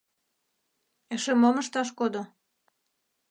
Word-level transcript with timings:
Эше 1.13 1.33
мом 1.41 1.55
ышташ 1.63 1.89
кодо? 1.97 2.21